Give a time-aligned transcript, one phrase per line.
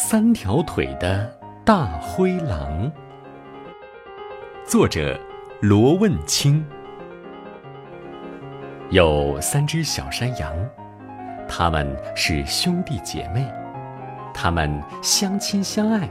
[0.00, 1.28] 三条腿的
[1.64, 2.88] 大灰狼，
[4.64, 5.18] 作者
[5.60, 6.64] 罗问清。
[8.90, 10.54] 有三只小山羊，
[11.48, 13.44] 他们是兄弟姐妹，
[14.32, 16.08] 他们相亲相爱，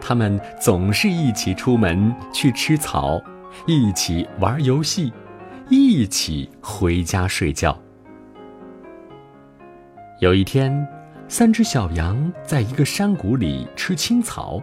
[0.00, 3.22] 他们总是一起出门去吃草，
[3.64, 5.12] 一起玩游戏，
[5.70, 7.78] 一起回家睡觉。
[10.18, 10.84] 有一天。
[11.30, 14.62] 三只小羊在一个山谷里吃青草，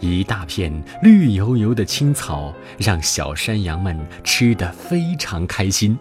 [0.00, 0.70] 一大片
[1.02, 5.98] 绿油油的青草让小山羊们吃得非常开心。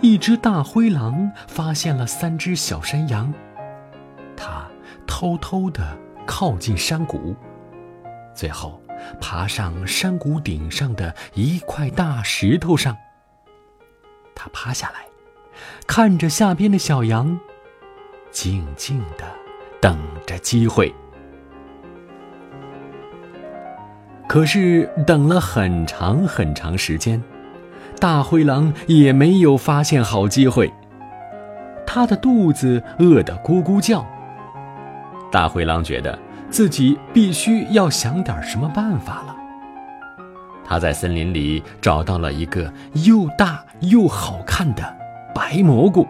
[0.00, 3.32] 一只大灰狼发现了三只小山羊，
[4.36, 4.68] 它
[5.06, 5.96] 偷偷地
[6.26, 7.36] 靠近山谷，
[8.34, 8.82] 最后
[9.20, 12.96] 爬上山谷顶上的一块大石头上。
[14.34, 15.06] 它趴下来，
[15.86, 17.38] 看着下边的小羊。
[18.34, 19.24] 静静的
[19.80, 19.96] 等
[20.26, 20.92] 着机会，
[24.26, 27.22] 可是等了很长很长时间，
[28.00, 30.70] 大灰狼也没有发现好机会。
[31.86, 34.04] 他的肚子饿得咕咕叫。
[35.30, 36.18] 大灰狼觉得
[36.50, 39.36] 自己必须要想点什么办法了。
[40.64, 44.82] 他在森林里找到了一个又大又好看的
[45.32, 46.04] 白蘑菇。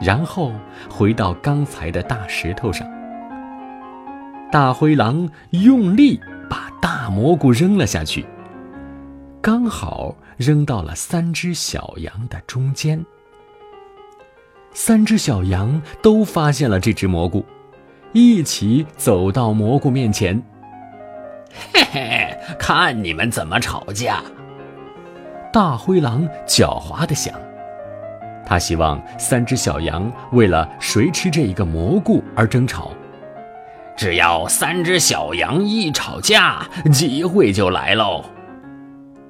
[0.00, 0.52] 然后
[0.88, 2.88] 回到刚才的大石头上，
[4.50, 8.24] 大灰狼用力把大蘑菇扔了下去，
[9.42, 13.04] 刚好扔到了三只小羊的中间。
[14.72, 17.44] 三只小羊都发现了这只蘑菇，
[18.12, 20.40] 一起走到蘑菇面前。
[21.72, 24.22] 嘿嘿，看你们怎么吵架！
[25.52, 27.34] 大灰狼狡猾地想。
[28.48, 32.92] 他希望三只小羊为了谁吃这一个蘑菇而争吵。
[33.94, 38.24] 只要三只小羊一吵架，机会就来喽。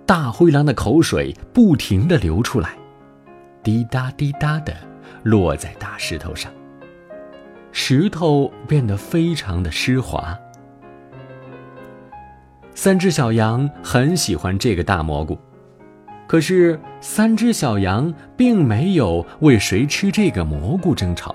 [0.07, 2.71] 大灰狼的口水不停地流出来，
[3.61, 4.73] 滴答滴答地
[5.25, 6.53] 落在大石头上，
[7.73, 10.39] 石头变得非常的湿滑。
[12.73, 15.37] 三只小羊很喜欢这个大蘑菇。
[16.29, 21.35] 可是，三只小羊并没有为谁吃这个蘑菇争吵。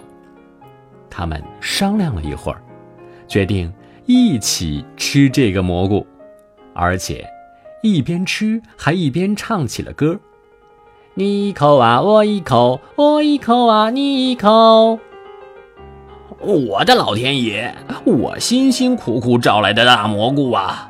[1.09, 2.61] 他们商量了一会儿，
[3.27, 3.73] 决定
[4.05, 6.05] 一起吃这个蘑菇，
[6.75, 7.27] 而且
[7.81, 10.19] 一边吃还一边唱起了歌
[11.15, 14.99] ：“你一口啊，我一口，我一口啊，你一口。”
[16.39, 17.73] 我的老天爷！
[18.05, 20.87] 我辛辛苦苦找来的大蘑菇啊！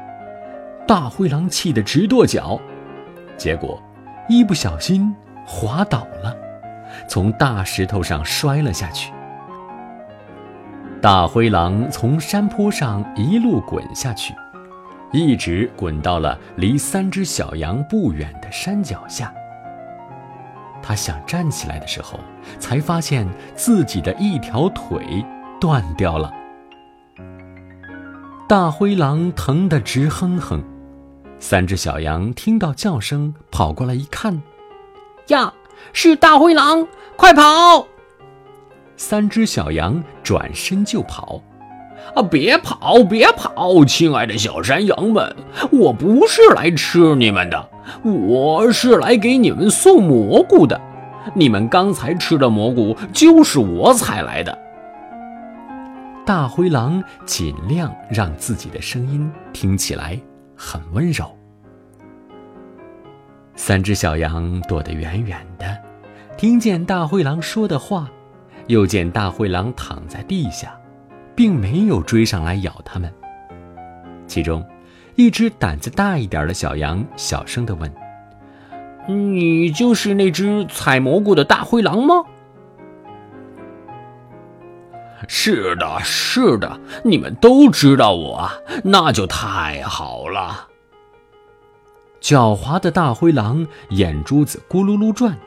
[0.85, 2.59] 大灰狼气得直跺脚，
[3.38, 3.81] 结果。
[4.28, 5.13] 一不小心
[5.45, 6.35] 滑倒了，
[7.07, 9.11] 从大石头上摔了下去。
[11.01, 14.34] 大灰狼从山坡上一路滚下去，
[15.11, 19.34] 一直滚到了离三只小羊不远的山脚下。
[20.81, 22.19] 他想站起来的时候，
[22.59, 25.25] 才发现自己的一条腿
[25.59, 26.31] 断掉了。
[28.47, 30.63] 大灰狼疼得直哼哼。
[31.46, 34.42] 三只小羊听到叫声，跑过来一看，
[35.28, 35.54] 呀，
[35.92, 36.88] 是大灰狼！
[37.18, 37.86] 快跑！
[38.96, 41.44] 三只小羊转身就跑。
[42.16, 45.36] 啊，别跑，别跑，亲爱的小山羊们，
[45.70, 47.70] 我不是来吃你们的，
[48.03, 50.80] 我是来给你们送蘑菇的。
[51.36, 54.58] 你们刚才吃的蘑菇就是我采来的。
[56.26, 60.18] 大灰狼尽量让自己的声音听起来。
[60.66, 61.29] 很温柔。
[63.56, 65.78] 三只小羊躲得远远的，
[66.38, 68.09] 听见大灰狼说的话，
[68.68, 70.73] 又见大灰狼躺在地下，
[71.35, 73.13] 并没有追上来咬它们。
[74.25, 74.66] 其中，
[75.16, 77.94] 一只胆子大一点的小羊小声地问
[79.05, 82.23] ：“你就是那只采蘑菇的大灰狼吗
[85.45, 88.49] ？”“是的，是的，你们都知道我，
[88.81, 90.69] 那就太好了。
[92.22, 95.37] 狡猾的大灰狼眼珠子咕噜噜转，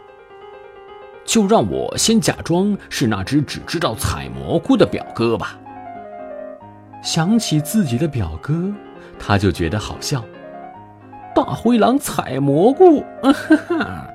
[1.24, 5.58] 就让我先假装是那只只知道采蘑菇的表哥吧。
[7.02, 8.70] 想起自己的表哥，
[9.18, 10.22] 他就觉得好笑。
[11.34, 13.32] 大灰狼采蘑菇，哈
[13.66, 14.06] 哈！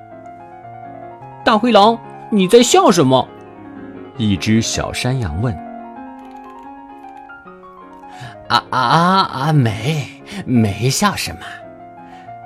[1.44, 1.98] 大灰狼，
[2.30, 3.28] 你在笑什么？
[4.16, 5.52] 一只小山羊问
[8.48, 9.52] ：“啊啊啊！
[9.52, 10.06] 没
[10.44, 11.40] 没笑什么。”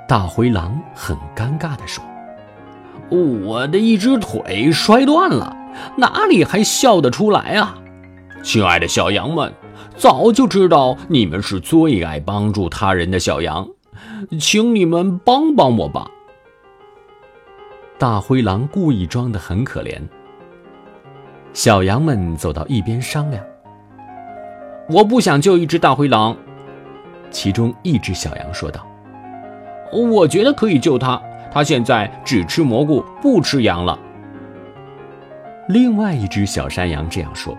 [0.07, 2.03] 大灰狼很尴尬地说
[3.09, 5.55] ：“我的一只腿摔断了，
[5.97, 7.77] 哪里还笑得出来啊？”
[8.43, 9.53] 亲爱的小羊们，
[9.97, 13.67] 早就知道你们是最爱帮助他人的小羊，
[14.39, 16.09] 请你们帮帮我吧。
[17.97, 19.99] 大灰狼故意装得很可怜。
[21.51, 23.43] 小羊们走到一边商量
[24.89, 26.35] ：“我不想救一只大灰狼。”
[27.29, 28.85] 其中一只小羊说道
[29.91, 33.99] ：“我觉得可以救它，它现在只吃蘑菇，不吃羊了。”
[35.67, 37.55] 另外一只小山羊这样说。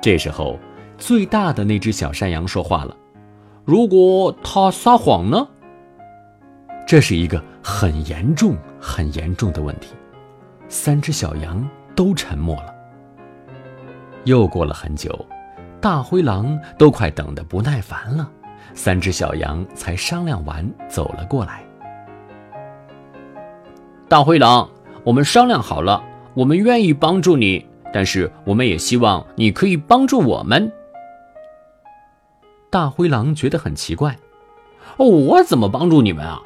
[0.00, 0.58] 这时候，
[0.96, 2.96] 最大的那只小山羊说话了
[3.64, 5.46] ：“如果它撒谎呢？”
[6.86, 9.94] 这是一个很严重、很严重的问题。
[10.68, 12.74] 三只小羊都沉默了。
[14.24, 15.26] 又过了很久，
[15.84, 18.26] 大灰狼都快等得不耐烦了，
[18.72, 21.62] 三只小羊才商量完走了过来。
[24.08, 24.66] 大灰狼，
[25.04, 26.02] 我们商量好了，
[26.32, 30.72] 我们愿意帮助你，但是我们也希望你可以帮助我们。
[32.70, 34.16] 大灰狼觉得很奇怪
[34.96, 36.40] ：“哦，我怎么帮助你们啊？”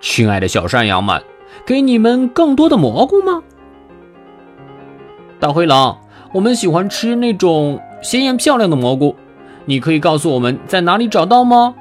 [0.00, 1.20] 亲爱的小山羊们，
[1.66, 3.42] 给你们更多的蘑菇吗？
[5.40, 5.98] 大灰狼，
[6.32, 9.16] 我们喜欢吃那种鲜艳漂亮的蘑菇，
[9.64, 11.74] 你可以告诉我们在哪里找到吗？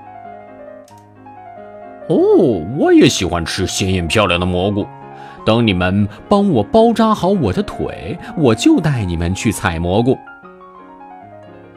[2.07, 2.15] 哦，
[2.77, 4.87] 我也喜欢吃鲜艳漂亮的蘑菇。
[5.45, 10.17] 等你们帮我包扎好我的腿，我就带你们去采蘑菇。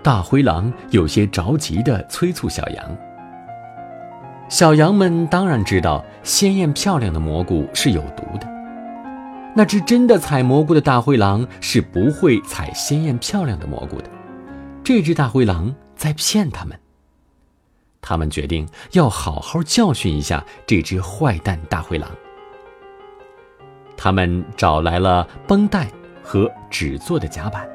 [0.00, 2.96] 大灰狼有些着急地催促小羊。
[4.48, 8.46] 小羊们当然知道鲜艳漂亮的蘑菇是有毒的。
[9.56, 14.04] 那只真的采蘑菇的大灰狼是不会采鲜艳漂亮的蘑菇的。
[14.86, 16.78] 这只大灰狼在骗他们。
[18.00, 22.08] 他们决定要好好教训一下这只坏蛋大灰狼。
[23.96, 25.88] 他们找来了绷带
[26.22, 27.68] 和纸做的夹板，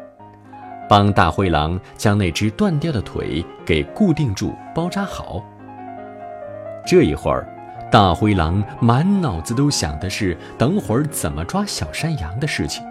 [0.88, 5.46] 帮大灰狼将那只断掉的腿给固定住、包扎好。
[6.88, 7.46] 这一会儿，
[7.92, 12.82] 大灰狼满脑子都想的是等会儿怎么抓小山羊的事情，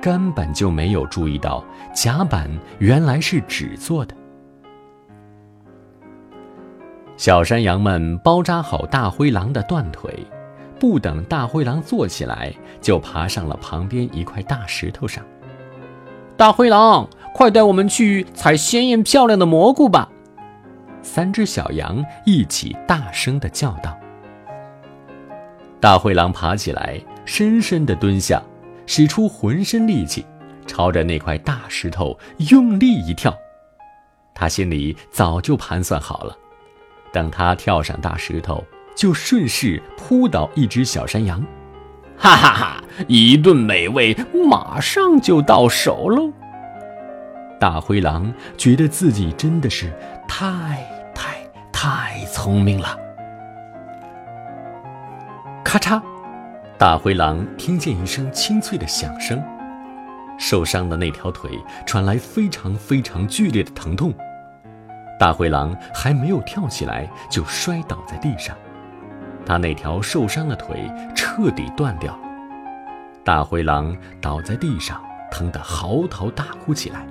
[0.00, 1.64] 根本就没有注意到
[1.94, 4.14] 甲板原来是纸做的。
[7.16, 10.24] 小山羊们包扎好大灰狼的断腿，
[10.78, 15.24] 不等大灰狼坐起来，就爬上了旁边一块大石头上。
[16.36, 20.08] 大灰狼，快带我们去采鲜艳漂亮的蘑菇吧！
[21.02, 23.98] 三只小羊一起大声地叫道
[25.80, 28.40] ：“大灰狼爬起来，深深地蹲下，
[28.88, 30.24] 使出浑身力气，
[30.66, 32.18] 朝着那块大石头
[32.50, 33.36] 用力一跳。
[34.34, 36.34] 他心里早就盘算好了，
[37.12, 38.64] 等他跳上大石头，
[38.96, 41.44] 就顺势扑倒一只小山羊。
[42.16, 42.82] 哈哈哈！
[43.06, 44.16] 一顿美味
[44.48, 46.32] 马上就到手喽！
[47.60, 49.92] 大灰狼觉得自己真的是
[50.26, 50.82] 太……
[51.14, 51.36] 太
[51.70, 52.98] 太聪明了！
[55.62, 56.00] 咔嚓，
[56.78, 59.42] 大灰狼听见一声清脆的响声，
[60.38, 61.50] 受伤的那条腿
[61.84, 64.14] 传来非常非常剧烈的疼痛。
[65.18, 68.56] 大灰狼还没有跳起来，就摔倒在地上，
[69.44, 72.16] 他那条受伤的腿彻底断掉。
[73.24, 77.04] 大灰狼倒在地上，疼得嚎啕大哭起来。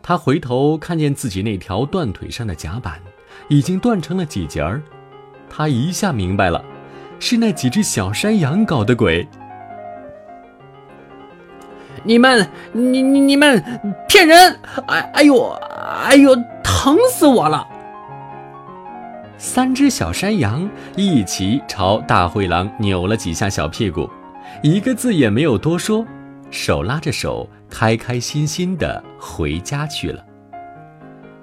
[0.00, 3.00] 他回头看见自己那条断腿上的甲板。
[3.48, 4.80] 已经断成了几节儿，
[5.50, 6.64] 他一下明白了，
[7.18, 9.26] 是那几只小山羊搞的鬼。
[12.04, 13.60] 你们，你你你们
[14.08, 14.56] 骗人！
[14.86, 15.50] 哎哎呦，
[16.04, 17.66] 哎呦，疼死我了！
[19.38, 24.08] 三只小山羊一起朝大灰狼扭了几下小屁股，
[24.62, 26.06] 一个字也没有多说，
[26.50, 30.24] 手拉着手，开开心心的回家去了。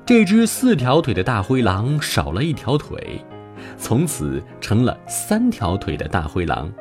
[0.05, 3.23] 这只四条腿的大灰狼少了一条腿，
[3.83, 6.71] 从此成了三条腿的大灰狼，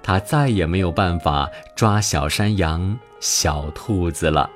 [0.00, 4.48] 它再也没有办法抓小山羊、小兔子了。